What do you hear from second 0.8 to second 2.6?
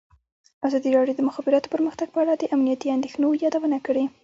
راډیو د د مخابراتو پرمختګ په اړه د